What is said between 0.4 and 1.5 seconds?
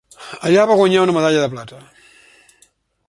Allà va guanyar una medalla